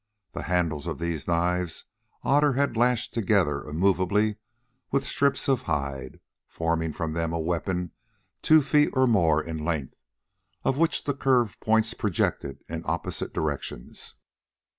The 0.31 0.41
handles 0.49 0.87
of 0.87 0.97
these 0.97 1.27
knives 1.27 1.85
Otter 2.23 2.53
had 2.53 2.75
lashed 2.75 3.13
together 3.13 3.63
immovably 3.63 4.37
with 4.89 5.05
strips 5.05 5.47
of 5.47 5.61
hide, 5.61 6.19
forming 6.47 6.91
from 6.91 7.13
them 7.13 7.31
a 7.33 7.39
weapon 7.39 7.91
two 8.41 8.63
feet 8.63 8.89
or 8.93 9.05
more 9.05 9.43
in 9.43 9.63
length, 9.63 9.93
of 10.63 10.79
which 10.79 11.03
the 11.03 11.13
curved 11.13 11.59
points 11.59 11.93
projected 11.93 12.63
in 12.67 12.81
opposite 12.85 13.31
directions. 13.31 14.15